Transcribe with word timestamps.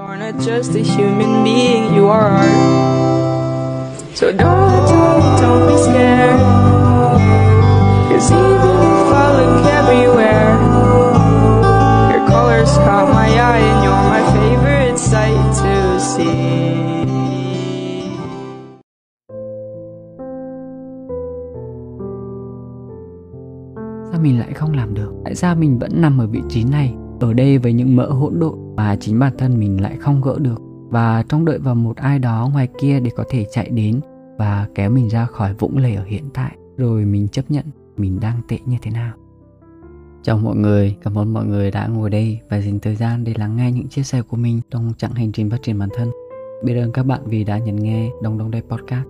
You're 0.00 0.16
not 0.16 0.40
just 0.40 0.74
a 0.74 0.80
human 0.80 1.44
being, 1.44 1.94
you 1.94 2.08
are 2.08 2.28
art. 2.40 2.48
So 4.14 4.32
don't, 4.32 4.88
talk, 4.88 5.40
don't 5.40 5.68
be 5.68 5.76
scared. 5.76 6.40
Cause 8.08 8.32
even 8.32 8.76
if 8.96 9.12
I 9.12 9.26
look 9.38 9.66
everywhere, 9.80 10.56
your 12.12 12.24
colors 12.28 12.72
caught 12.78 13.12
my 13.12 13.28
eye 13.28 13.60
and 13.60 13.84
you're 13.84 14.04
my 14.08 14.22
favorite 14.32 14.98
sight 14.98 15.36
to 15.60 16.00
see. 16.00 16.70
Sao 24.10 24.20
mình 24.20 24.38
lại 24.38 24.52
không 24.54 24.72
làm 24.72 24.94
được? 24.94 25.12
Tại 25.24 25.34
sao 25.34 25.56
mình 25.56 25.78
vẫn 25.78 25.90
nằm 26.00 26.18
ở 26.18 26.26
vị 26.26 26.40
trí 26.48 26.64
này, 26.64 26.94
ở 27.20 27.32
đây 27.32 27.58
với 27.58 27.72
những 27.72 27.96
mỡ 27.96 28.06
hỗn 28.06 28.40
độn 28.40 28.69
mà 28.80 28.96
chính 29.00 29.18
bản 29.18 29.32
thân 29.38 29.58
mình 29.58 29.82
lại 29.82 29.96
không 29.96 30.20
gỡ 30.20 30.38
được 30.38 30.60
và 30.90 31.24
trông 31.28 31.44
đợi 31.44 31.58
vào 31.58 31.74
một 31.74 31.96
ai 31.96 32.18
đó 32.18 32.50
ngoài 32.52 32.68
kia 32.78 33.00
để 33.00 33.10
có 33.16 33.24
thể 33.30 33.46
chạy 33.52 33.68
đến 33.68 34.00
và 34.38 34.68
kéo 34.74 34.90
mình 34.90 35.08
ra 35.08 35.24
khỏi 35.26 35.54
vũng 35.54 35.78
lầy 35.78 35.94
ở 35.94 36.04
hiện 36.04 36.24
tại 36.34 36.56
rồi 36.76 37.04
mình 37.04 37.28
chấp 37.28 37.42
nhận 37.48 37.64
mình 37.96 38.20
đang 38.20 38.40
tệ 38.48 38.58
như 38.66 38.76
thế 38.82 38.90
nào. 38.90 39.12
Chào 40.22 40.38
mọi 40.38 40.56
người, 40.56 40.96
cảm 41.02 41.18
ơn 41.18 41.32
mọi 41.32 41.44
người 41.44 41.70
đã 41.70 41.86
ngồi 41.86 42.10
đây 42.10 42.40
và 42.50 42.60
dành 42.60 42.80
thời 42.80 42.96
gian 42.96 43.24
để 43.24 43.34
lắng 43.36 43.56
nghe 43.56 43.72
những 43.72 43.88
chia 43.88 44.02
sẻ 44.02 44.22
của 44.22 44.36
mình 44.36 44.60
trong 44.70 44.92
chặng 44.98 45.12
hành 45.12 45.32
trình 45.32 45.50
phát 45.50 45.62
triển 45.62 45.78
bản 45.78 45.88
thân. 45.94 46.10
Biết 46.64 46.74
ơn 46.74 46.92
các 46.92 47.02
bạn 47.06 47.20
vì 47.24 47.44
đã 47.44 47.58
nhấn 47.58 47.76
nghe 47.76 48.10
Đông 48.22 48.38
Đông 48.38 48.50
Đây 48.50 48.62
Podcast. 48.68 49.06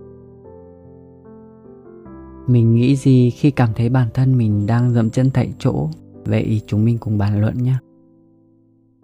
Mình 2.47 2.75
nghĩ 2.75 2.95
gì 2.95 3.29
khi 3.29 3.51
cảm 3.51 3.69
thấy 3.75 3.89
bản 3.89 4.07
thân 4.13 4.37
mình 4.37 4.67
đang 4.67 4.91
dậm 4.91 5.09
chân 5.09 5.29
tại 5.33 5.53
chỗ? 5.59 5.89
Vậy 6.25 6.61
chúng 6.67 6.85
mình 6.85 6.97
cùng 6.97 7.17
bàn 7.17 7.41
luận 7.41 7.63
nhé. 7.63 7.75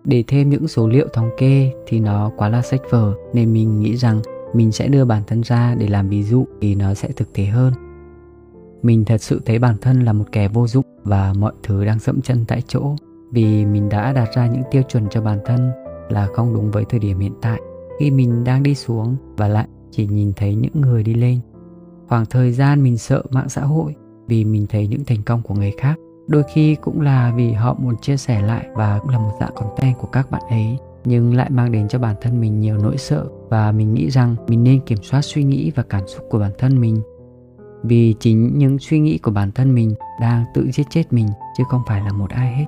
Để 0.07 0.23
thêm 0.27 0.49
những 0.49 0.67
số 0.67 0.87
liệu 0.87 1.07
thống 1.13 1.29
kê 1.37 1.71
thì 1.87 1.99
nó 1.99 2.31
quá 2.37 2.49
là 2.49 2.61
sách 2.61 2.81
vở, 2.89 3.13
nên 3.33 3.53
mình 3.53 3.79
nghĩ 3.79 3.97
rằng 3.97 4.21
mình 4.53 4.71
sẽ 4.71 4.87
đưa 4.87 5.05
bản 5.05 5.23
thân 5.27 5.41
ra 5.43 5.75
để 5.75 5.87
làm 5.87 6.09
ví 6.09 6.23
dụ 6.23 6.45
thì 6.61 6.75
nó 6.75 6.93
sẽ 6.93 7.07
thực 7.15 7.33
tế 7.33 7.45
hơn. 7.45 7.73
Mình 8.81 9.05
thật 9.05 9.21
sự 9.21 9.41
thấy 9.45 9.59
bản 9.59 9.75
thân 9.81 10.03
là 10.03 10.13
một 10.13 10.25
kẻ 10.31 10.47
vô 10.47 10.67
dụng 10.67 10.85
và 11.03 11.33
mọi 11.37 11.53
thứ 11.63 11.85
đang 11.85 11.99
dậm 11.99 12.21
chân 12.21 12.45
tại 12.47 12.61
chỗ 12.67 12.95
vì 13.31 13.65
mình 13.65 13.89
đã 13.89 14.13
đặt 14.13 14.29
ra 14.35 14.47
những 14.47 14.63
tiêu 14.71 14.81
chuẩn 14.89 15.09
cho 15.09 15.21
bản 15.21 15.39
thân 15.45 15.71
là 16.09 16.27
không 16.33 16.53
đúng 16.53 16.71
với 16.71 16.85
thời 16.89 16.99
điểm 16.99 17.19
hiện 17.19 17.33
tại 17.41 17.59
khi 17.99 18.11
mình 18.11 18.43
đang 18.43 18.63
đi 18.63 18.75
xuống 18.75 19.15
và 19.37 19.47
lại 19.47 19.67
chỉ 19.91 20.07
nhìn 20.07 20.33
thấy 20.35 20.55
những 20.55 20.81
người 20.81 21.03
đi 21.03 21.13
lên, 21.13 21.39
khoảng 22.07 22.25
thời 22.25 22.51
gian 22.51 22.83
mình 22.83 22.97
sợ 22.97 23.23
mạng 23.29 23.49
xã 23.49 23.61
hội 23.61 23.95
vì 24.27 24.45
mình 24.45 24.65
thấy 24.69 24.87
những 24.87 25.05
thành 25.05 25.23
công 25.25 25.41
của 25.41 25.55
người 25.55 25.71
khác 25.77 25.99
đôi 26.27 26.43
khi 26.53 26.75
cũng 26.75 27.01
là 27.01 27.33
vì 27.35 27.51
họ 27.51 27.75
muốn 27.79 27.97
chia 27.97 28.17
sẻ 28.17 28.41
lại 28.41 28.67
và 28.73 28.99
cũng 28.99 29.09
là 29.09 29.19
một 29.19 29.31
dạng 29.39 29.55
content 29.55 29.97
của 29.97 30.07
các 30.07 30.31
bạn 30.31 30.41
ấy, 30.49 30.77
nhưng 31.05 31.35
lại 31.35 31.49
mang 31.49 31.71
đến 31.71 31.87
cho 31.87 31.99
bản 31.99 32.15
thân 32.21 32.41
mình 32.41 32.59
nhiều 32.59 32.77
nỗi 32.77 32.97
sợ 32.97 33.25
và 33.49 33.71
mình 33.71 33.93
nghĩ 33.93 34.09
rằng 34.09 34.35
mình 34.47 34.63
nên 34.63 34.79
kiểm 34.79 34.97
soát 35.03 35.21
suy 35.21 35.43
nghĩ 35.43 35.71
và 35.75 35.83
cảm 35.89 36.07
xúc 36.07 36.25
của 36.29 36.39
bản 36.39 36.51
thân 36.57 36.81
mình. 36.81 37.01
Vì 37.83 38.15
chính 38.19 38.57
những 38.57 38.79
suy 38.79 38.99
nghĩ 38.99 39.17
của 39.17 39.31
bản 39.31 39.51
thân 39.51 39.75
mình 39.75 39.95
đang 40.21 40.45
tự 40.53 40.71
giết 40.71 40.87
chết 40.89 41.13
mình, 41.13 41.27
chứ 41.57 41.63
không 41.69 41.81
phải 41.87 42.01
là 42.01 42.11
một 42.11 42.29
ai 42.29 42.55
hết. 42.55 42.65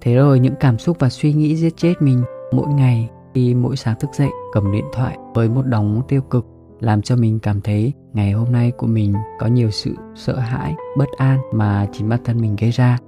Thế 0.00 0.14
rồi 0.14 0.40
những 0.40 0.54
cảm 0.60 0.78
xúc 0.78 0.96
và 1.00 1.08
suy 1.08 1.32
nghĩ 1.32 1.56
giết 1.56 1.76
chết 1.76 1.94
mình, 2.00 2.24
mỗi 2.52 2.68
ngày 2.68 3.10
khi 3.34 3.54
mỗi 3.54 3.76
sáng 3.76 3.98
thức 4.00 4.10
dậy, 4.14 4.30
cầm 4.52 4.72
điện 4.72 4.84
thoại 4.92 5.18
với 5.34 5.48
một 5.48 5.66
đống 5.66 6.02
tiêu 6.08 6.20
cực 6.20 6.46
làm 6.84 7.02
cho 7.02 7.16
mình 7.16 7.38
cảm 7.38 7.60
thấy 7.60 7.92
ngày 8.12 8.32
hôm 8.32 8.52
nay 8.52 8.70
của 8.70 8.86
mình 8.86 9.14
có 9.38 9.46
nhiều 9.46 9.70
sự 9.70 9.94
sợ 10.14 10.38
hãi, 10.38 10.74
bất 10.98 11.08
an 11.16 11.38
mà 11.52 11.86
chính 11.92 12.08
bản 12.08 12.20
thân 12.24 12.40
mình 12.40 12.56
gây 12.56 12.70
ra. 12.70 12.98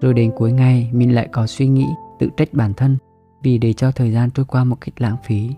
Rồi 0.00 0.14
đến 0.14 0.32
cuối 0.36 0.52
ngày, 0.52 0.90
mình 0.92 1.14
lại 1.14 1.28
có 1.32 1.46
suy 1.46 1.68
nghĩ 1.68 1.86
tự 2.18 2.28
trách 2.36 2.48
bản 2.52 2.74
thân 2.74 2.96
vì 3.42 3.58
để 3.58 3.72
cho 3.72 3.90
thời 3.90 4.12
gian 4.12 4.30
trôi 4.30 4.46
qua 4.46 4.64
một 4.64 4.76
cách 4.80 5.00
lãng 5.00 5.16
phí. 5.24 5.50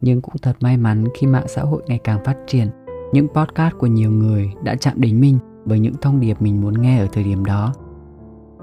Nhưng 0.00 0.20
cũng 0.20 0.34
thật 0.42 0.56
may 0.60 0.76
mắn 0.76 1.04
khi 1.14 1.26
mạng 1.26 1.48
xã 1.48 1.62
hội 1.62 1.82
ngày 1.86 1.98
càng 2.04 2.24
phát 2.24 2.36
triển, 2.46 2.68
những 3.12 3.28
podcast 3.28 3.74
của 3.78 3.86
nhiều 3.86 4.10
người 4.10 4.52
đã 4.62 4.74
chạm 4.74 5.00
đến 5.00 5.20
mình 5.20 5.38
với 5.64 5.78
những 5.78 5.94
thông 6.02 6.20
điệp 6.20 6.42
mình 6.42 6.60
muốn 6.60 6.82
nghe 6.82 6.98
ở 6.98 7.06
thời 7.12 7.24
điểm 7.24 7.44
đó. 7.44 7.74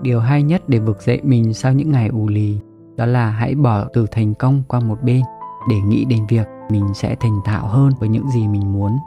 Điều 0.01 0.19
hay 0.19 0.43
nhất 0.43 0.69
để 0.69 0.79
vực 0.79 1.01
dậy 1.01 1.21
mình 1.23 1.53
sau 1.53 1.73
những 1.73 1.91
ngày 1.91 2.07
ù 2.07 2.27
lì 2.27 2.59
đó 2.97 3.05
là 3.05 3.29
hãy 3.29 3.55
bỏ 3.55 3.85
từ 3.93 4.05
thành 4.11 4.33
công 4.33 4.63
qua 4.67 4.79
một 4.79 5.03
bên 5.03 5.21
để 5.69 5.75
nghĩ 5.75 6.05
đến 6.05 6.25
việc 6.29 6.47
mình 6.69 6.93
sẽ 6.93 7.15
thành 7.19 7.39
thạo 7.45 7.67
hơn 7.67 7.91
với 7.99 8.09
những 8.09 8.29
gì 8.29 8.47
mình 8.47 8.73
muốn. 8.73 8.97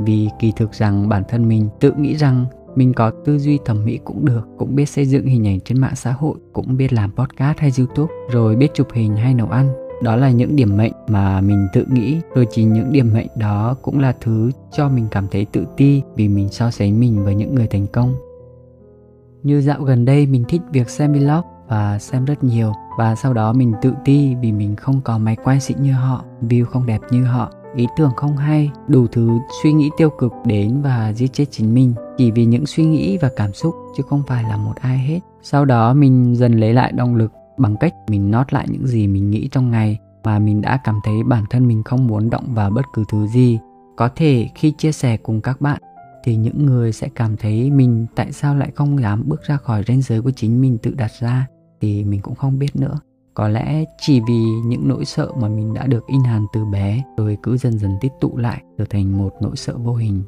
Vì 0.00 0.28
kỳ 0.38 0.52
thực 0.56 0.72
rằng 0.72 1.08
bản 1.08 1.22
thân 1.28 1.48
mình 1.48 1.68
tự 1.80 1.92
nghĩ 1.92 2.16
rằng 2.16 2.46
mình 2.74 2.92
có 2.92 3.10
tư 3.24 3.38
duy 3.38 3.58
thẩm 3.64 3.84
mỹ 3.84 3.98
cũng 4.04 4.24
được, 4.24 4.48
cũng 4.58 4.74
biết 4.74 4.88
xây 4.88 5.06
dựng 5.06 5.26
hình 5.26 5.46
ảnh 5.46 5.60
trên 5.60 5.80
mạng 5.80 5.96
xã 5.96 6.12
hội, 6.12 6.38
cũng 6.52 6.76
biết 6.76 6.92
làm 6.92 7.12
podcast 7.12 7.58
hay 7.58 7.70
youtube, 7.78 8.12
rồi 8.30 8.56
biết 8.56 8.74
chụp 8.74 8.88
hình 8.92 9.16
hay 9.16 9.34
nấu 9.34 9.48
ăn. 9.48 9.68
Đó 10.02 10.16
là 10.16 10.30
những 10.30 10.56
điểm 10.56 10.76
mệnh 10.76 10.92
mà 11.08 11.40
mình 11.40 11.66
tự 11.72 11.84
nghĩ, 11.92 12.20
rồi 12.34 12.46
chỉ 12.50 12.64
những 12.64 12.92
điểm 12.92 13.12
mệnh 13.14 13.26
đó 13.36 13.76
cũng 13.82 13.98
là 13.98 14.14
thứ 14.20 14.50
cho 14.72 14.88
mình 14.88 15.06
cảm 15.10 15.26
thấy 15.30 15.44
tự 15.44 15.64
ti 15.76 16.02
vì 16.16 16.28
mình 16.28 16.48
so 16.48 16.70
sánh 16.70 17.00
mình 17.00 17.24
với 17.24 17.34
những 17.34 17.54
người 17.54 17.66
thành 17.66 17.86
công. 17.86 18.14
Như 19.42 19.60
dạo 19.60 19.82
gần 19.82 20.04
đây 20.04 20.26
mình 20.26 20.44
thích 20.48 20.60
việc 20.72 20.88
xem 20.90 21.12
vlog 21.12 21.44
và 21.70 21.98
xem 21.98 22.24
rất 22.24 22.44
nhiều. 22.44 22.72
Và 22.98 23.14
sau 23.14 23.34
đó 23.34 23.52
mình 23.52 23.72
tự 23.82 23.94
ti 24.04 24.34
vì 24.34 24.52
mình 24.52 24.76
không 24.76 25.00
có 25.00 25.18
máy 25.18 25.36
quay 25.44 25.60
xịn 25.60 25.82
như 25.82 25.92
họ, 25.92 26.24
view 26.42 26.64
không 26.64 26.86
đẹp 26.86 27.00
như 27.10 27.24
họ. 27.24 27.50
Ý 27.76 27.86
tưởng 27.96 28.10
không 28.16 28.36
hay, 28.36 28.70
đủ 28.88 29.06
thứ 29.06 29.38
suy 29.62 29.72
nghĩ 29.72 29.90
tiêu 29.96 30.10
cực 30.10 30.32
đến 30.44 30.82
và 30.82 31.12
giết 31.12 31.32
chết 31.32 31.44
chính 31.50 31.74
mình. 31.74 31.94
Chỉ 32.18 32.30
vì 32.30 32.44
những 32.44 32.66
suy 32.66 32.84
nghĩ 32.84 33.18
và 33.18 33.30
cảm 33.36 33.52
xúc, 33.52 33.74
chứ 33.96 34.02
không 34.08 34.22
phải 34.26 34.42
là 34.42 34.56
một 34.56 34.74
ai 34.80 34.98
hết. 34.98 35.20
Sau 35.42 35.64
đó 35.64 35.94
mình 35.94 36.36
dần 36.36 36.52
lấy 36.52 36.74
lại 36.74 36.92
động 36.92 37.16
lực 37.16 37.32
bằng 37.58 37.76
cách 37.76 37.94
mình 38.08 38.30
nốt 38.30 38.52
lại 38.52 38.66
những 38.70 38.86
gì 38.86 39.06
mình 39.06 39.30
nghĩ 39.30 39.48
trong 39.48 39.70
ngày 39.70 39.98
mà 40.24 40.38
mình 40.38 40.60
đã 40.60 40.80
cảm 40.84 41.00
thấy 41.04 41.22
bản 41.22 41.44
thân 41.50 41.68
mình 41.68 41.82
không 41.82 42.06
muốn 42.06 42.30
động 42.30 42.54
vào 42.54 42.70
bất 42.70 42.84
cứ 42.92 43.04
thứ 43.08 43.26
gì. 43.26 43.58
Có 43.96 44.08
thể 44.16 44.48
khi 44.54 44.70
chia 44.70 44.92
sẻ 44.92 45.16
cùng 45.16 45.40
các 45.40 45.60
bạn 45.60 45.80
thì 46.24 46.36
những 46.36 46.66
người 46.66 46.92
sẽ 46.92 47.08
cảm 47.14 47.36
thấy 47.36 47.70
mình 47.70 48.06
tại 48.14 48.32
sao 48.32 48.56
lại 48.56 48.70
không 48.74 49.00
dám 49.00 49.22
bước 49.26 49.42
ra 49.42 49.56
khỏi 49.56 49.82
ranh 49.86 50.02
giới 50.02 50.22
của 50.22 50.30
chính 50.30 50.60
mình 50.60 50.78
tự 50.78 50.94
đặt 50.94 51.10
ra 51.20 51.46
thì 51.80 52.04
mình 52.04 52.20
cũng 52.20 52.34
không 52.34 52.58
biết 52.58 52.76
nữa. 52.76 52.98
Có 53.34 53.48
lẽ 53.48 53.84
chỉ 54.00 54.20
vì 54.28 54.44
những 54.64 54.88
nỗi 54.88 55.04
sợ 55.04 55.32
mà 55.40 55.48
mình 55.48 55.74
đã 55.74 55.86
được 55.86 56.06
in 56.06 56.24
hàn 56.24 56.46
từ 56.52 56.64
bé, 56.64 57.02
rồi 57.16 57.38
cứ 57.42 57.56
dần 57.56 57.78
dần 57.78 57.90
tích 58.00 58.12
tụ 58.20 58.36
lại, 58.36 58.62
trở 58.78 58.84
thành 58.90 59.18
một 59.18 59.34
nỗi 59.40 59.56
sợ 59.56 59.78
vô 59.78 59.94
hình. 59.94 60.22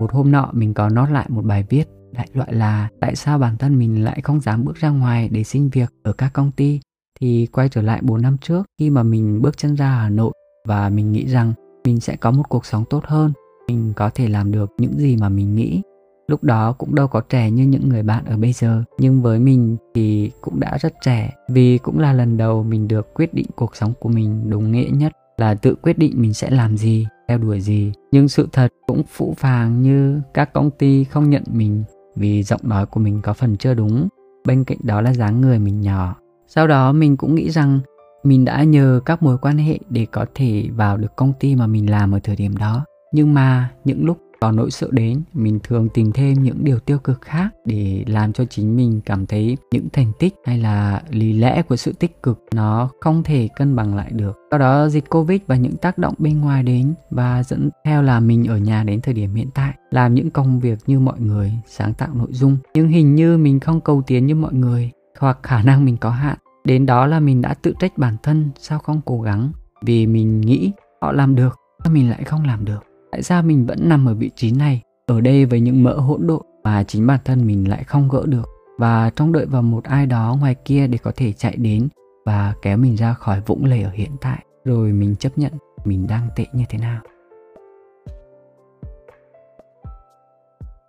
Một 0.00 0.12
hôm 0.12 0.30
nọ, 0.30 0.50
mình 0.52 0.74
có 0.74 0.88
nót 0.88 1.10
lại 1.10 1.26
một 1.28 1.44
bài 1.44 1.64
viết, 1.68 1.88
đại 2.12 2.28
loại 2.34 2.52
là 2.52 2.88
tại 3.00 3.16
sao 3.16 3.38
bản 3.38 3.56
thân 3.56 3.78
mình 3.78 4.04
lại 4.04 4.20
không 4.20 4.40
dám 4.40 4.64
bước 4.64 4.76
ra 4.76 4.90
ngoài 4.90 5.28
để 5.28 5.44
xin 5.44 5.68
việc 5.68 5.92
ở 6.02 6.12
các 6.12 6.32
công 6.32 6.50
ty? 6.50 6.80
Thì 7.20 7.46
quay 7.46 7.68
trở 7.68 7.82
lại 7.82 8.00
4 8.02 8.22
năm 8.22 8.36
trước, 8.38 8.66
khi 8.78 8.90
mà 8.90 9.02
mình 9.02 9.42
bước 9.42 9.56
chân 9.56 9.74
ra 9.74 9.88
Hà 9.88 10.08
Nội, 10.08 10.32
và 10.68 10.88
mình 10.88 11.12
nghĩ 11.12 11.26
rằng 11.26 11.52
mình 11.84 12.00
sẽ 12.00 12.16
có 12.16 12.30
một 12.30 12.42
cuộc 12.48 12.66
sống 12.66 12.84
tốt 12.90 13.04
hơn. 13.06 13.32
Mình 13.68 13.92
có 13.96 14.10
thể 14.10 14.28
làm 14.28 14.52
được 14.52 14.70
những 14.78 14.98
gì 14.98 15.16
mà 15.16 15.28
mình 15.28 15.54
nghĩ 15.54 15.82
lúc 16.26 16.44
đó 16.44 16.72
cũng 16.72 16.94
đâu 16.94 17.08
có 17.08 17.20
trẻ 17.20 17.50
như 17.50 17.64
những 17.64 17.88
người 17.88 18.02
bạn 18.02 18.24
ở 18.24 18.36
bây 18.36 18.52
giờ, 18.52 18.82
nhưng 18.98 19.22
với 19.22 19.38
mình 19.38 19.76
thì 19.94 20.30
cũng 20.40 20.60
đã 20.60 20.78
rất 20.80 20.94
trẻ, 21.02 21.32
vì 21.48 21.78
cũng 21.78 21.98
là 21.98 22.12
lần 22.12 22.36
đầu 22.36 22.62
mình 22.62 22.88
được 22.88 23.14
quyết 23.14 23.34
định 23.34 23.46
cuộc 23.56 23.76
sống 23.76 23.92
của 24.00 24.08
mình 24.08 24.50
đúng 24.50 24.72
nghĩa 24.72 24.88
nhất, 24.92 25.12
là 25.36 25.54
tự 25.54 25.74
quyết 25.82 25.98
định 25.98 26.12
mình 26.14 26.34
sẽ 26.34 26.50
làm 26.50 26.76
gì, 26.76 27.06
theo 27.28 27.38
đuổi 27.38 27.60
gì. 27.60 27.92
Nhưng 28.12 28.28
sự 28.28 28.48
thật 28.52 28.72
cũng 28.86 29.02
phũ 29.08 29.34
phàng 29.38 29.82
như 29.82 30.20
các 30.34 30.52
công 30.52 30.70
ty 30.70 31.04
không 31.04 31.30
nhận 31.30 31.42
mình 31.52 31.84
vì 32.16 32.42
giọng 32.42 32.60
nói 32.62 32.86
của 32.86 33.00
mình 33.00 33.20
có 33.22 33.32
phần 33.32 33.56
chưa 33.56 33.74
đúng. 33.74 34.08
Bên 34.46 34.64
cạnh 34.64 34.78
đó 34.82 35.00
là 35.00 35.14
dáng 35.14 35.40
người 35.40 35.58
mình 35.58 35.80
nhỏ. 35.80 36.16
Sau 36.46 36.66
đó 36.66 36.92
mình 36.92 37.16
cũng 37.16 37.34
nghĩ 37.34 37.50
rằng 37.50 37.80
mình 38.24 38.44
đã 38.44 38.62
nhờ 38.62 39.00
các 39.04 39.22
mối 39.22 39.38
quan 39.38 39.58
hệ 39.58 39.78
để 39.90 40.06
có 40.12 40.26
thể 40.34 40.68
vào 40.76 40.96
được 40.96 41.16
công 41.16 41.32
ty 41.40 41.56
mà 41.56 41.66
mình 41.66 41.90
làm 41.90 42.14
ở 42.14 42.18
thời 42.22 42.36
điểm 42.36 42.56
đó. 42.56 42.84
Nhưng 43.12 43.34
mà 43.34 43.70
những 43.84 44.04
lúc 44.04 44.18
có 44.44 44.52
nỗi 44.52 44.70
sợ 44.70 44.88
đến, 44.90 45.22
mình 45.34 45.58
thường 45.62 45.88
tìm 45.94 46.12
thêm 46.12 46.42
những 46.42 46.64
điều 46.64 46.78
tiêu 46.78 46.98
cực 46.98 47.20
khác 47.20 47.48
để 47.64 48.04
làm 48.06 48.32
cho 48.32 48.44
chính 48.44 48.76
mình 48.76 49.00
cảm 49.06 49.26
thấy 49.26 49.56
những 49.72 49.88
thành 49.92 50.12
tích 50.18 50.34
hay 50.46 50.58
là 50.58 51.02
lý 51.10 51.32
lẽ 51.32 51.62
của 51.62 51.76
sự 51.76 51.92
tích 51.92 52.22
cực 52.22 52.44
nó 52.54 52.88
không 53.00 53.22
thể 53.22 53.48
cân 53.56 53.76
bằng 53.76 53.94
lại 53.94 54.10
được. 54.12 54.38
Sau 54.50 54.58
đó, 54.58 54.88
dịch 54.88 55.10
covid 55.10 55.40
và 55.46 55.56
những 55.56 55.76
tác 55.76 55.98
động 55.98 56.14
bên 56.18 56.40
ngoài 56.40 56.62
đến 56.62 56.94
và 57.10 57.42
dẫn 57.42 57.70
theo 57.84 58.02
là 58.02 58.20
mình 58.20 58.44
ở 58.44 58.56
nhà 58.56 58.84
đến 58.84 59.00
thời 59.00 59.14
điểm 59.14 59.34
hiện 59.34 59.48
tại, 59.54 59.72
làm 59.90 60.14
những 60.14 60.30
công 60.30 60.60
việc 60.60 60.78
như 60.86 61.00
mọi 61.00 61.20
người, 61.20 61.52
sáng 61.66 61.94
tạo 61.94 62.08
nội 62.14 62.32
dung. 62.32 62.56
Nhưng 62.74 62.88
hình 62.88 63.14
như 63.14 63.38
mình 63.38 63.60
không 63.60 63.80
cầu 63.80 64.02
tiến 64.06 64.26
như 64.26 64.34
mọi 64.34 64.52
người, 64.52 64.90
hoặc 65.18 65.38
khả 65.42 65.62
năng 65.62 65.84
mình 65.84 65.96
có 65.96 66.10
hạn. 66.10 66.36
Đến 66.64 66.86
đó 66.86 67.06
là 67.06 67.20
mình 67.20 67.42
đã 67.42 67.54
tự 67.54 67.74
trách 67.78 67.98
bản 67.98 68.16
thân, 68.22 68.50
sao 68.58 68.78
không 68.78 69.00
cố 69.04 69.20
gắng? 69.20 69.52
Vì 69.82 70.06
mình 70.06 70.40
nghĩ 70.40 70.72
họ 71.00 71.12
làm 71.12 71.34
được 71.34 71.60
mình 71.90 72.10
lại 72.10 72.24
không 72.24 72.44
làm 72.44 72.64
được? 72.64 72.93
Tại 73.14 73.22
sao 73.22 73.42
mình 73.42 73.66
vẫn 73.66 73.78
nằm 73.88 74.08
ở 74.08 74.14
vị 74.14 74.30
trí 74.36 74.52
này, 74.52 74.82
ở 75.06 75.20
đây 75.20 75.44
với 75.44 75.60
những 75.60 75.82
mỡ 75.82 75.94
hỗn 75.94 76.26
độn 76.26 76.42
mà 76.64 76.84
chính 76.84 77.06
bản 77.06 77.20
thân 77.24 77.46
mình 77.46 77.68
lại 77.68 77.84
không 77.84 78.08
gỡ 78.08 78.26
được? 78.26 78.48
Và 78.78 79.10
trông 79.10 79.32
đợi 79.32 79.46
vào 79.46 79.62
một 79.62 79.84
ai 79.84 80.06
đó 80.06 80.36
ngoài 80.40 80.54
kia 80.64 80.86
để 80.86 80.98
có 80.98 81.12
thể 81.16 81.32
chạy 81.32 81.56
đến 81.56 81.88
và 82.26 82.54
kéo 82.62 82.76
mình 82.76 82.94
ra 82.94 83.12
khỏi 83.12 83.40
vũng 83.46 83.64
lầy 83.64 83.82
ở 83.82 83.90
hiện 83.90 84.10
tại, 84.20 84.44
rồi 84.64 84.92
mình 84.92 85.16
chấp 85.16 85.38
nhận 85.38 85.52
mình 85.84 86.06
đang 86.06 86.28
tệ 86.36 86.46
như 86.52 86.64
thế 86.68 86.78
nào? 86.78 87.00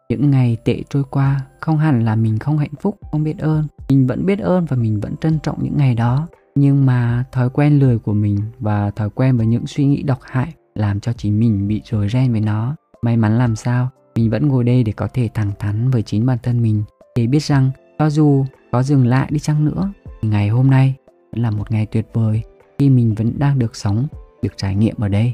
Những 0.10 0.32
ngày 0.32 0.58
tệ 0.66 0.84
trôi 0.90 1.04
qua, 1.10 1.42
không 1.60 1.78
hẳn 1.78 2.06
là 2.06 2.16
mình 2.16 2.40
không 2.40 2.58
hạnh 2.58 2.76
phúc, 2.82 2.98
không 3.12 3.24
biết 3.24 3.38
ơn. 3.38 3.68
Mình 3.90 4.08
vẫn 4.08 4.26
biết 4.26 4.40
ơn 4.40 4.66
và 4.66 4.78
mình 4.78 5.00
vẫn 5.00 5.16
trân 5.18 5.40
trọng 5.44 5.64
những 5.64 5.78
ngày 5.78 5.96
đó. 5.96 6.28
Nhưng 6.56 6.86
mà 6.86 7.24
thói 7.32 7.50
quen 7.50 7.80
lười 7.80 8.00
của 8.00 8.14
mình 8.14 8.40
và 8.60 8.92
thói 8.92 9.10
quen 9.10 9.38
với 9.38 9.46
những 9.46 9.68
suy 9.68 9.86
nghĩ 9.86 10.04
độc 10.04 10.20
hại 10.22 10.54
làm 10.76 11.00
cho 11.00 11.14
chính 11.14 11.40
mình 11.40 11.68
bị 11.68 11.82
rối 11.86 12.10
ren 12.10 12.32
với 12.32 12.42
nó. 12.42 12.76
May 13.02 13.18
mắn 13.18 13.38
làm 13.38 13.56
sao, 13.56 13.90
mình 14.16 14.30
vẫn 14.30 14.48
ngồi 14.48 14.64
đây 14.64 14.84
để 14.84 14.92
có 14.92 15.08
thể 15.08 15.30
thẳng 15.34 15.52
thắn 15.60 15.90
với 15.90 16.02
chính 16.02 16.26
bản 16.26 16.38
thân 16.44 16.62
mình. 16.62 16.84
Để 17.16 17.28
biết 17.28 17.44
rằng, 17.44 17.72
cho 18.00 18.10
dù 18.10 18.46
có 18.72 18.84
dừng 18.84 19.06
lại 19.06 19.28
đi 19.32 19.40
chăng 19.40 19.66
nữa, 19.66 19.94
thì 20.22 20.30
ngày 20.30 20.50
hôm 20.50 20.70
nay 20.70 20.96
vẫn 21.32 21.42
là 21.42 21.52
một 21.52 21.72
ngày 21.72 21.86
tuyệt 21.86 22.08
vời 22.14 22.42
khi 22.80 22.90
mình 22.90 23.16
vẫn 23.16 23.40
đang 23.40 23.60
được 23.60 23.76
sống, 23.76 24.08
được 24.42 24.58
trải 24.58 24.76
nghiệm 24.76 24.96
ở 25.00 25.08
đây. 25.08 25.34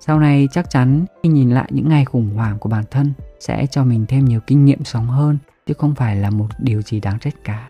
Sau 0.00 0.20
này 0.20 0.48
chắc 0.52 0.70
chắn 0.70 1.04
khi 1.22 1.28
nhìn 1.28 1.50
lại 1.50 1.68
những 1.72 1.88
ngày 1.88 2.04
khủng 2.04 2.30
hoảng 2.34 2.58
của 2.58 2.68
bản 2.68 2.84
thân 2.90 3.12
sẽ 3.40 3.66
cho 3.66 3.84
mình 3.84 4.06
thêm 4.08 4.24
nhiều 4.24 4.40
kinh 4.46 4.64
nghiệm 4.64 4.84
sống 4.84 5.06
hơn, 5.06 5.38
chứ 5.66 5.74
không 5.74 5.94
phải 5.94 6.16
là 6.16 6.30
một 6.30 6.46
điều 6.58 6.82
gì 6.82 7.00
đáng 7.00 7.18
trách 7.18 7.34
cả. 7.44 7.68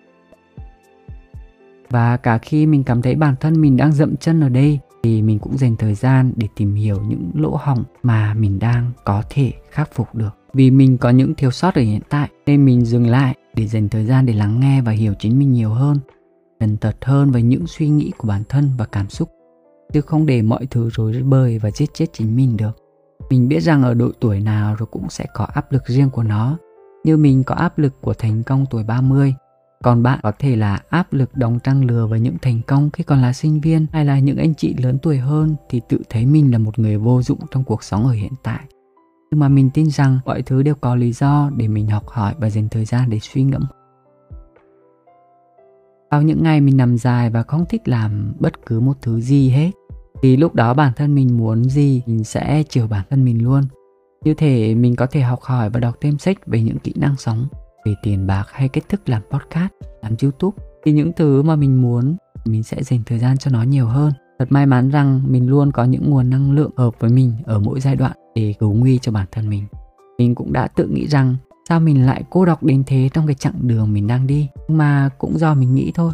Và 1.91 2.17
cả 2.17 2.39
khi 2.39 2.67
mình 2.67 2.85
cảm 2.85 3.03
thấy 3.03 3.15
bản 3.15 3.35
thân 3.41 3.61
mình 3.61 3.77
đang 3.77 3.93
dậm 3.93 4.17
chân 4.17 4.41
ở 4.41 4.49
đây 4.49 4.79
thì 5.07 5.23
mình 5.23 5.39
cũng 5.39 5.59
dành 5.59 5.77
thời 5.77 5.95
gian 5.95 6.33
để 6.37 6.49
tìm 6.57 6.75
hiểu 6.75 7.03
những 7.09 7.31
lỗ 7.35 7.57
hỏng 7.57 7.85
mà 8.03 8.35
mình 8.35 8.59
đang 8.59 8.93
có 9.05 9.23
thể 9.31 9.53
khắc 9.71 9.95
phục 9.95 10.15
được. 10.15 10.31
Vì 10.55 10.71
mình 10.71 10.99
có 10.99 11.11
những 11.11 11.35
thiếu 11.35 11.51
sót 11.51 11.75
ở 11.75 11.83
hiện 11.83 12.01
tại, 12.09 12.29
nên 12.47 12.65
mình 12.65 12.85
dừng 12.85 13.07
lại 13.07 13.35
để 13.55 13.67
dành 13.67 13.89
thời 13.89 14.07
gian 14.07 14.27
để 14.27 14.33
lắng 14.33 14.61
nghe 14.61 14.83
và 14.83 14.93
hiểu 14.93 15.15
chính 15.19 15.39
mình 15.39 15.53
nhiều 15.53 15.71
hơn 15.71 15.99
gần 16.61 16.77
tật 16.77 17.05
hơn 17.05 17.31
với 17.31 17.43
những 17.43 17.67
suy 17.67 17.89
nghĩ 17.89 18.13
của 18.19 18.29
bản 18.29 18.43
thân 18.49 18.71
và 18.79 18.85
cảm 18.85 19.09
xúc. 19.09 19.31
Chứ 19.93 20.01
không 20.01 20.27
để 20.27 20.43
mọi 20.43 20.67
thứ 20.67 20.91
rối 20.93 21.13
bời 21.13 21.59
và 21.59 21.71
giết 21.71 21.95
chết 21.95 22.07
chính 22.13 22.37
mình 22.37 22.57
được. 22.57 22.77
Mình 23.31 23.49
biết 23.49 23.61
rằng 23.61 23.83
ở 23.83 23.95
độ 23.95 24.11
tuổi 24.21 24.41
nào 24.41 24.75
rồi 24.75 24.87
cũng 24.91 25.11
sẽ 25.11 25.27
có 25.35 25.45
áp 25.45 25.73
lực 25.73 25.87
riêng 25.87 26.11
của 26.11 26.23
nó. 26.23 26.59
Như 27.05 27.17
mình 27.17 27.45
có 27.45 27.55
áp 27.55 27.79
lực 27.79 28.01
của 28.01 28.15
thành 28.15 28.43
công 28.43 28.67
tuổi 28.71 28.85
30 28.85 29.35
còn 29.83 30.03
bạn 30.03 30.21
có 30.23 30.33
thể 30.39 30.57
là 30.57 30.81
áp 30.89 31.13
lực 31.13 31.35
đóng 31.35 31.59
trăng 31.65 31.85
lừa 31.85 32.07
với 32.07 32.21
những 32.21 32.37
thành 32.43 32.61
công 32.67 32.91
khi 32.91 33.05
còn 33.05 33.23
là 33.23 33.33
sinh 33.33 33.61
viên, 33.61 33.87
hay 33.93 34.05
là 34.05 34.19
những 34.19 34.37
anh 34.37 34.55
chị 34.55 34.75
lớn 34.83 34.99
tuổi 35.03 35.19
hơn 35.19 35.57
thì 35.69 35.81
tự 35.89 36.03
thấy 36.09 36.27
mình 36.27 36.53
là 36.53 36.59
một 36.59 36.79
người 36.79 36.99
vô 36.99 37.23
dụng 37.23 37.39
trong 37.51 37.65
cuộc 37.65 37.83
sống 37.83 38.07
ở 38.07 38.13
hiện 38.13 38.33
tại. 38.43 38.61
Nhưng 39.31 39.41
mà 39.41 39.49
mình 39.49 39.71
tin 39.71 39.91
rằng 39.91 40.19
mọi 40.25 40.43
thứ 40.43 40.63
đều 40.63 40.75
có 40.75 40.95
lý 40.95 41.13
do 41.13 41.51
để 41.57 41.69
mình 41.69 41.89
học 41.89 42.09
hỏi 42.09 42.35
và 42.39 42.51
dành 42.51 42.69
thời 42.69 42.85
gian 42.85 43.11
để 43.11 43.19
suy 43.19 43.43
ngẫm. 43.43 43.65
Sau 46.11 46.23
những 46.23 46.43
ngày 46.43 46.61
mình 46.61 46.77
nằm 46.77 46.99
dài 46.99 47.31
và 47.31 47.43
không 47.43 47.65
thích 47.69 47.89
làm 47.89 48.33
bất 48.39 48.67
cứ 48.67 48.81
một 48.81 48.97
thứ 49.03 49.21
gì 49.21 49.51
hết, 49.51 49.71
thì 50.23 50.37
lúc 50.37 50.55
đó 50.55 50.75
bản 50.75 50.93
thân 50.97 51.15
mình 51.15 51.37
muốn 51.37 51.65
gì 51.65 52.03
mình 52.07 52.25
sẽ 52.25 52.63
chiều 52.69 52.87
bản 52.87 53.05
thân 53.11 53.25
mình 53.25 53.45
luôn. 53.45 53.63
Như 54.25 54.35
thể 54.35 54.75
mình 54.75 54.97
có 54.97 55.07
thể 55.07 55.21
học 55.21 55.41
hỏi 55.43 55.71
và 55.71 55.81
đọc 55.81 55.95
thêm 56.01 56.19
sách 56.19 56.47
về 56.47 56.63
những 56.63 56.79
kỹ 56.79 56.93
năng 56.97 57.17
sống 57.17 57.47
về 57.87 57.95
tiền 58.03 58.27
bạc 58.27 58.47
hay 58.53 58.69
cách 58.69 58.85
thức 58.89 59.09
làm 59.09 59.23
podcast, 59.31 59.73
làm 60.03 60.13
youtube, 60.23 60.57
thì 60.85 60.93
những 60.93 61.13
thứ 61.17 61.43
mà 61.43 61.57
mình 61.57 61.83
muốn, 61.83 62.17
mình 62.45 62.63
sẽ 62.63 62.83
dành 62.83 63.01
thời 63.07 63.19
gian 63.19 63.39
cho 63.39 63.51
nó 63.51 63.63
nhiều 63.63 63.87
hơn. 63.87 64.13
Thật 64.39 64.53
may 64.53 64.67
mắn 64.67 64.91
rằng 64.91 65.23
mình 65.27 65.51
luôn 65.51 65.73
có 65.73 65.85
những 65.85 66.11
nguồn 66.11 66.31
năng 66.31 66.53
lượng 66.53 66.71
hợp 66.77 66.95
với 66.99 67.11
mình 67.11 67.33
ở 67.45 67.59
mỗi 67.59 67.81
giai 67.81 67.97
đoạn 67.97 68.13
để 68.35 68.55
cứu 68.59 68.73
nguy 68.73 68.99
cho 68.99 69.13
bản 69.13 69.27
thân 69.33 69.49
mình. 69.49 69.65
Mình 70.19 70.35
cũng 70.35 70.53
đã 70.53 70.69
tự 70.69 70.89
nghĩ 70.89 71.07
rằng 71.07 71.37
sao 71.69 71.81
mình 71.81 72.07
lại 72.07 72.23
cô 72.31 72.45
độc 72.45 72.63
đến 72.63 72.83
thế 72.87 73.09
trong 73.13 73.27
cái 73.27 73.35
chặng 73.35 73.55
đường 73.61 73.93
mình 73.93 74.07
đang 74.07 74.27
đi. 74.27 74.49
Nhưng 74.69 74.79
mà 74.79 75.11
cũng 75.19 75.39
do 75.39 75.55
mình 75.55 75.75
nghĩ 75.75 75.93
thôi. 75.95 76.13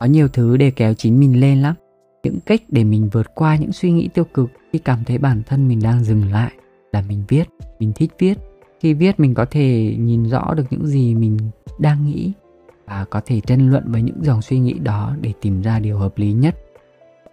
Có 0.00 0.06
nhiều 0.06 0.28
thứ 0.28 0.56
để 0.56 0.70
kéo 0.70 0.94
chính 0.94 1.20
mình 1.20 1.40
lên 1.40 1.62
lắm. 1.62 1.74
Những 2.22 2.40
cách 2.40 2.62
để 2.68 2.84
mình 2.84 3.08
vượt 3.12 3.34
qua 3.34 3.56
những 3.56 3.72
suy 3.72 3.90
nghĩ 3.90 4.08
tiêu 4.08 4.24
cực 4.34 4.50
khi 4.72 4.78
cảm 4.78 5.04
thấy 5.04 5.18
bản 5.18 5.42
thân 5.46 5.68
mình 5.68 5.80
đang 5.82 6.04
dừng 6.04 6.32
lại 6.32 6.52
là 6.92 7.02
mình 7.08 7.24
viết, 7.28 7.44
mình 7.78 7.92
thích 7.94 8.12
viết 8.18 8.38
khi 8.84 8.94
viết 8.94 9.20
mình 9.20 9.34
có 9.34 9.44
thể 9.44 9.96
nhìn 9.98 10.24
rõ 10.24 10.54
được 10.56 10.64
những 10.70 10.86
gì 10.86 11.14
mình 11.14 11.38
đang 11.78 12.06
nghĩ 12.06 12.32
và 12.86 13.04
có 13.10 13.20
thể 13.26 13.40
tranh 13.40 13.70
luận 13.70 13.84
với 13.86 14.02
những 14.02 14.24
dòng 14.24 14.42
suy 14.42 14.58
nghĩ 14.58 14.72
đó 14.72 15.16
để 15.20 15.32
tìm 15.40 15.62
ra 15.62 15.78
điều 15.78 15.98
hợp 15.98 16.18
lý 16.18 16.32
nhất. 16.32 16.56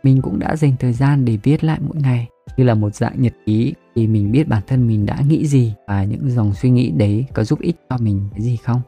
Mình 0.03 0.21
cũng 0.21 0.39
đã 0.39 0.56
dành 0.56 0.75
thời 0.80 0.94
gian 0.94 1.25
để 1.25 1.38
viết 1.44 1.63
lại 1.63 1.80
mỗi 1.88 1.95
ngày, 2.01 2.27
như 2.57 2.63
là 2.63 2.74
một 2.74 2.95
dạng 2.95 3.21
nhật 3.21 3.33
ký 3.45 3.74
thì 3.95 4.07
mình 4.07 4.31
biết 4.31 4.48
bản 4.48 4.62
thân 4.68 4.88
mình 4.88 5.06
đã 5.06 5.18
nghĩ 5.27 5.48
gì 5.48 5.74
và 5.88 6.03
những 6.03 6.30
dòng 6.30 6.53
suy 6.53 6.69
nghĩ 6.69 6.92
đấy 6.92 7.25
có 7.33 7.44
giúp 7.44 7.59
ích 7.62 7.75
cho 7.89 7.97
mình 7.97 8.21
cái 8.31 8.42
gì 8.42 8.57
không. 8.63 8.81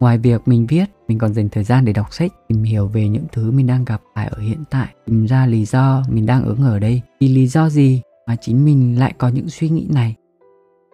Ngoài 0.00 0.18
việc 0.18 0.48
mình 0.48 0.66
viết, 0.66 0.84
mình 1.08 1.18
còn 1.18 1.34
dành 1.34 1.48
thời 1.48 1.64
gian 1.64 1.84
để 1.84 1.92
đọc 1.92 2.14
sách, 2.14 2.32
tìm 2.48 2.62
hiểu 2.62 2.86
về 2.86 3.08
những 3.08 3.24
thứ 3.32 3.50
mình 3.50 3.66
đang 3.66 3.84
gặp 3.84 4.02
phải 4.14 4.26
ở 4.26 4.40
hiện 4.40 4.64
tại, 4.70 4.94
tìm 5.06 5.26
ra 5.26 5.46
lý 5.46 5.64
do 5.64 6.02
mình 6.08 6.26
đang 6.26 6.44
ứng 6.44 6.62
ở 6.62 6.78
đây. 6.78 7.02
Vì 7.20 7.28
lý 7.28 7.46
do 7.46 7.68
gì 7.68 8.00
mà 8.26 8.36
chính 8.36 8.64
mình 8.64 8.98
lại 8.98 9.14
có 9.18 9.28
những 9.28 9.48
suy 9.48 9.68
nghĩ 9.68 9.86
này? 9.90 10.14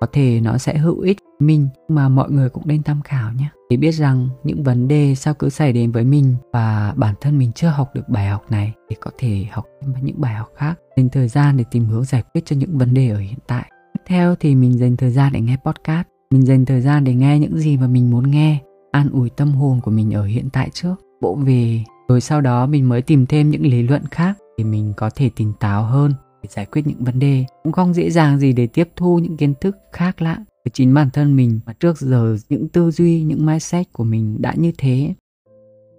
Có 0.00 0.06
thể 0.12 0.40
nó 0.40 0.58
sẽ 0.58 0.78
hữu 0.78 1.00
ích 1.00 1.18
với 1.20 1.46
mình, 1.46 1.68
mà 1.88 2.08
mọi 2.08 2.30
người 2.30 2.48
cũng 2.48 2.62
nên 2.66 2.82
tham 2.82 3.02
khảo 3.02 3.32
nhé. 3.32 3.48
Để 3.70 3.76
biết 3.76 3.92
rằng 3.92 4.28
những 4.44 4.62
vấn 4.62 4.88
đề 4.88 5.14
sao 5.14 5.34
cứ 5.34 5.48
xảy 5.48 5.72
đến 5.72 5.92
với 5.92 6.04
mình 6.04 6.34
và 6.52 6.94
bản 6.96 7.14
thân 7.20 7.38
mình 7.38 7.52
chưa 7.54 7.68
học 7.68 7.90
được 7.94 8.08
bài 8.08 8.26
học 8.26 8.42
này 8.50 8.72
để 8.90 8.96
có 9.00 9.10
thể 9.18 9.46
học 9.50 9.64
thêm 9.82 9.94
những 10.02 10.20
bài 10.20 10.34
học 10.34 10.48
khác. 10.56 10.74
Dành 10.96 11.08
thời 11.08 11.28
gian 11.28 11.56
để 11.56 11.64
tìm 11.70 11.84
hướng 11.84 12.04
giải 12.04 12.22
quyết 12.32 12.44
cho 12.44 12.56
những 12.56 12.78
vấn 12.78 12.94
đề 12.94 13.08
ở 13.08 13.18
hiện 13.18 13.38
tại. 13.46 13.70
Tiếp 13.94 14.02
theo 14.06 14.34
thì 14.40 14.54
mình 14.54 14.78
dành 14.78 14.96
thời 14.96 15.10
gian 15.10 15.32
để 15.32 15.40
nghe 15.40 15.56
podcast. 15.64 16.06
Mình 16.30 16.46
dành 16.46 16.64
thời 16.64 16.80
gian 16.80 17.04
để 17.04 17.14
nghe 17.14 17.38
những 17.38 17.58
gì 17.58 17.76
mà 17.76 17.86
mình 17.86 18.10
muốn 18.10 18.30
nghe, 18.30 18.58
an 18.92 19.10
ủi 19.12 19.30
tâm 19.30 19.52
hồn 19.52 19.80
của 19.80 19.90
mình 19.90 20.14
ở 20.14 20.24
hiện 20.24 20.48
tại 20.52 20.70
trước. 20.72 20.94
Bộ 21.20 21.34
về, 21.34 21.84
rồi 22.08 22.20
sau 22.20 22.40
đó 22.40 22.66
mình 22.66 22.88
mới 22.88 23.02
tìm 23.02 23.26
thêm 23.26 23.50
những 23.50 23.62
lý 23.62 23.82
luận 23.82 24.02
khác 24.10 24.38
để 24.58 24.64
mình 24.64 24.92
có 24.96 25.10
thể 25.10 25.30
tỉnh 25.36 25.52
táo 25.60 25.84
hơn 25.84 26.12
để 26.42 26.48
giải 26.52 26.66
quyết 26.66 26.86
những 26.86 27.04
vấn 27.04 27.18
đề. 27.18 27.44
Cũng 27.62 27.72
không 27.72 27.94
dễ 27.94 28.10
dàng 28.10 28.38
gì 28.38 28.52
để 28.52 28.66
tiếp 28.66 28.88
thu 28.96 29.18
những 29.18 29.36
kiến 29.36 29.54
thức 29.60 29.76
khác 29.92 30.22
lạ 30.22 30.36
với 30.36 30.70
chính 30.72 30.94
bản 30.94 31.10
thân 31.10 31.36
mình, 31.36 31.60
mà 31.66 31.72
trước 31.72 31.98
giờ 31.98 32.36
những 32.48 32.68
tư 32.68 32.90
duy, 32.90 33.22
những 33.22 33.46
mindset 33.46 33.92
của 33.92 34.04
mình 34.04 34.36
đã 34.42 34.54
như 34.56 34.72
thế. 34.78 35.14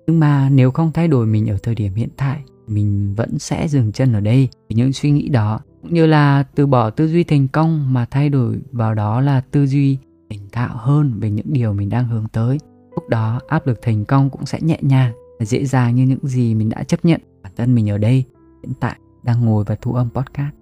Nhưng 0.08 0.20
mà 0.20 0.50
nếu 0.50 0.72
không 0.72 0.92
thay 0.92 1.08
đổi 1.08 1.26
mình 1.26 1.50
ở 1.50 1.58
thời 1.64 1.76
điểm 1.76 1.94
hiện 1.94 2.10
tại, 2.18 2.40
mình 2.68 3.14
vẫn 3.16 3.40
sẽ 3.40 3.68
dừng 3.68 3.92
chân 3.92 4.14
ở 4.14 4.20
đây 4.20 4.50
với 4.70 4.76
những 4.76 4.94
suy 4.94 5.12
nghĩ 5.12 5.30
đó. 5.30 5.60
Cũng 5.82 5.94
như 5.94 6.06
là 6.06 6.44
từ 6.56 6.68
bỏ 6.68 6.90
tư 6.90 7.08
duy 7.08 7.24
thành 7.24 7.48
công 7.48 7.94
mà 7.94 8.06
thay 8.12 8.30
đổi 8.30 8.60
vào 8.72 8.96
đó 8.96 9.22
là 9.22 9.42
tư 9.52 9.68
duy 9.68 9.98
tỉnh 10.30 10.50
tạo 10.52 10.78
hơn 10.78 11.20
về 11.20 11.32
những 11.32 11.54
điều 11.54 11.74
mình 11.74 11.90
đang 11.90 12.08
hướng 12.08 12.28
tới. 12.28 12.58
Lúc 12.96 13.10
đó, 13.10 13.40
áp 13.48 13.68
lực 13.68 13.80
thành 13.82 14.06
công 14.06 14.30
cũng 14.30 14.46
sẽ 14.46 14.60
nhẹ 14.62 14.78
nhàng 14.82 15.14
và 15.40 15.46
dễ 15.46 15.66
dàng 15.66 15.96
như 15.96 16.04
những 16.04 16.28
gì 16.28 16.56
mình 16.56 16.70
đã 16.70 16.84
chấp 16.84 17.06
nhận 17.06 17.22
bản 17.44 17.52
thân 17.56 17.76
mình 17.76 17.90
ở 17.90 17.98
đây, 17.98 18.24
hiện 18.64 18.74
tại 18.80 19.00
đang 19.24 19.46
ngồi 19.46 19.64
và 19.68 19.76
thu 19.82 19.94
âm 19.94 20.10
podcast. 20.10 20.56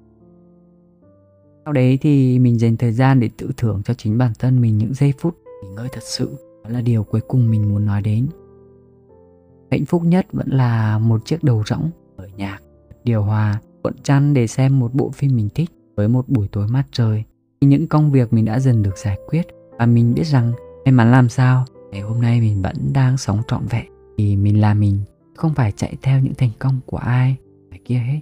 Sau 1.65 1.73
đấy 1.73 1.97
thì 2.01 2.39
mình 2.39 2.59
dành 2.59 2.77
thời 2.77 2.91
gian 2.91 3.19
để 3.19 3.29
tự 3.37 3.51
thưởng 3.57 3.81
cho 3.85 3.93
chính 3.93 4.17
bản 4.17 4.31
thân 4.39 4.61
mình 4.61 4.77
những 4.77 4.93
giây 4.93 5.13
phút 5.19 5.37
nghỉ 5.63 5.69
ngơi 5.69 5.87
thật 5.91 6.03
sự. 6.03 6.37
Đó 6.63 6.69
là 6.69 6.81
điều 6.81 7.03
cuối 7.03 7.21
cùng 7.27 7.51
mình 7.51 7.69
muốn 7.69 7.85
nói 7.85 8.01
đến. 8.01 8.27
Hạnh 9.71 9.85
phúc 9.85 10.03
nhất 10.03 10.27
vẫn 10.31 10.49
là 10.49 10.97
một 10.97 11.25
chiếc 11.25 11.43
đầu 11.43 11.63
rỗng 11.65 11.89
ở 12.17 12.27
nhạc 12.37 12.59
điều 13.03 13.21
hòa, 13.21 13.61
cuộn 13.83 13.93
chăn 14.03 14.33
để 14.33 14.47
xem 14.47 14.79
một 14.79 14.93
bộ 14.93 15.09
phim 15.09 15.35
mình 15.35 15.49
thích 15.55 15.69
với 15.95 16.07
một 16.07 16.29
buổi 16.29 16.47
tối 16.47 16.67
mát 16.67 16.83
trời. 16.91 17.23
Những 17.61 17.87
công 17.87 18.11
việc 18.11 18.33
mình 18.33 18.45
đã 18.45 18.59
dần 18.59 18.83
được 18.83 18.97
giải 18.97 19.17
quyết 19.27 19.47
và 19.77 19.85
mình 19.85 20.13
biết 20.13 20.27
rằng 20.27 20.51
may 20.85 20.91
mắn 20.91 21.11
làm 21.11 21.29
sao, 21.29 21.65
ngày 21.91 22.01
hôm 22.01 22.21
nay 22.21 22.41
mình 22.41 22.61
vẫn 22.61 22.93
đang 22.93 23.17
sống 23.17 23.41
trọn 23.47 23.65
vẹn 23.69 23.85
thì 24.17 24.35
mình 24.35 24.61
là 24.61 24.73
mình, 24.73 24.99
không 25.35 25.53
phải 25.53 25.71
chạy 25.71 25.97
theo 26.01 26.19
những 26.19 26.33
thành 26.33 26.51
công 26.59 26.79
của 26.85 26.97
ai 26.97 27.35
phải 27.69 27.79
kia 27.85 27.97
hết 27.97 28.19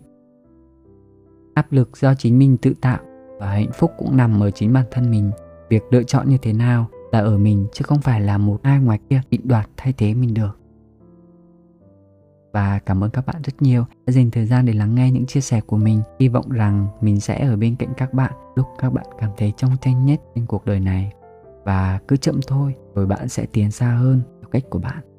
áp 1.58 1.72
lực 1.72 1.98
do 1.98 2.14
chính 2.14 2.40
mình 2.40 2.58
tự 2.58 2.74
tạo 2.82 3.00
và 3.40 3.50
hạnh 3.50 3.72
phúc 3.74 3.92
cũng 3.98 4.18
nằm 4.18 4.44
ở 4.44 4.52
chính 4.52 4.74
bản 4.74 4.86
thân 4.92 5.12
mình. 5.12 5.32
Việc 5.70 5.84
lựa 5.90 6.04
chọn 6.04 6.30
như 6.30 6.38
thế 6.42 6.54
nào 6.54 6.88
là 7.12 7.20
ở 7.20 7.38
mình 7.38 7.68
chứ 7.74 7.84
không 7.84 8.02
phải 8.02 8.22
là 8.22 8.38
một 8.38 8.60
ai 8.64 8.80
ngoài 8.80 9.00
kia 9.10 9.22
định 9.30 9.42
đoạt 9.44 9.70
thay 9.78 9.94
thế 9.94 10.14
mình 10.14 10.34
được. 10.34 10.60
Và 12.54 12.80
cảm 12.80 13.04
ơn 13.04 13.10
các 13.10 13.26
bạn 13.26 13.36
rất 13.44 13.62
nhiều 13.62 13.86
đã 14.06 14.12
dành 14.12 14.32
thời 14.32 14.46
gian 14.46 14.66
để 14.66 14.74
lắng 14.74 14.96
nghe 14.96 15.12
những 15.12 15.26
chia 15.26 15.42
sẻ 15.42 15.62
của 15.62 15.78
mình. 15.78 16.02
Hy 16.20 16.28
vọng 16.28 16.50
rằng 16.50 16.88
mình 17.02 17.20
sẽ 17.20 17.48
ở 17.48 17.56
bên 17.56 17.76
cạnh 17.76 17.94
các 17.98 18.14
bạn 18.14 18.34
lúc 18.56 18.68
các 18.80 18.94
bạn 18.94 19.06
cảm 19.20 19.32
thấy 19.38 19.54
trong 19.58 19.72
tranh 19.82 20.06
nhất 20.06 20.22
trên 20.36 20.46
cuộc 20.46 20.66
đời 20.66 20.80
này. 20.80 21.12
Và 21.64 22.00
cứ 22.08 22.18
chậm 22.18 22.40
thôi, 22.48 22.76
rồi 22.96 23.06
bạn 23.06 23.30
sẽ 23.30 23.46
tiến 23.46 23.72
xa 23.72 23.92
hơn 23.92 24.22
theo 24.42 24.50
cách 24.52 24.64
của 24.70 24.80
bạn. 24.80 25.17